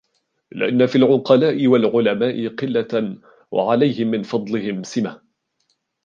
[0.51, 3.17] لِأَنَّ فِي الْعُقَلَاءِ وَالْعُلَمَاءِ قِلَّةً
[3.51, 5.21] وَعَلَيْهِمْ مِنْ فَضْلِهِمْ سِمَةٌ